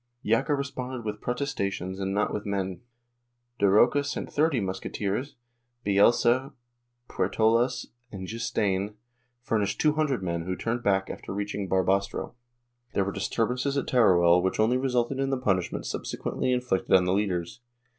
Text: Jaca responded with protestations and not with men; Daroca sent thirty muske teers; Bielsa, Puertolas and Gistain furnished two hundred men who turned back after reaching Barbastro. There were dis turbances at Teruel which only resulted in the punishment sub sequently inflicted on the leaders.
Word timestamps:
Jaca 0.25 0.55
responded 0.57 1.05
with 1.05 1.21
protestations 1.21 1.99
and 1.99 2.11
not 2.11 2.33
with 2.33 2.43
men; 2.43 2.81
Daroca 3.59 4.03
sent 4.03 4.33
thirty 4.33 4.59
muske 4.59 4.91
teers; 4.91 5.35
Bielsa, 5.85 6.53
Puertolas 7.07 7.85
and 8.11 8.27
Gistain 8.27 8.95
furnished 9.43 9.79
two 9.79 9.93
hundred 9.93 10.23
men 10.23 10.45
who 10.45 10.55
turned 10.55 10.81
back 10.81 11.11
after 11.11 11.31
reaching 11.31 11.69
Barbastro. 11.69 12.33
There 12.95 13.05
were 13.05 13.11
dis 13.11 13.29
turbances 13.29 13.77
at 13.77 13.85
Teruel 13.85 14.41
which 14.41 14.59
only 14.59 14.77
resulted 14.77 15.19
in 15.19 15.29
the 15.29 15.37
punishment 15.37 15.85
sub 15.85 16.05
sequently 16.07 16.51
inflicted 16.51 16.95
on 16.95 17.05
the 17.05 17.13
leaders. 17.13 17.59